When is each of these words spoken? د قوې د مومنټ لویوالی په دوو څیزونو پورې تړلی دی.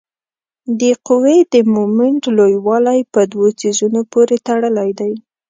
د 0.79 0.83
قوې 1.07 1.37
د 1.53 1.55
مومنټ 1.73 2.23
لویوالی 2.37 2.99
په 3.13 3.21
دوو 3.31 3.47
څیزونو 3.59 3.99
پورې 4.11 4.35
تړلی 4.47 4.89
دی. 4.99 5.11